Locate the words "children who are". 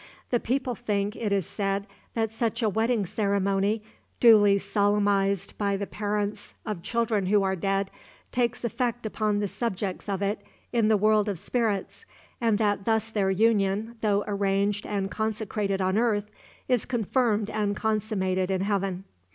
6.81-7.55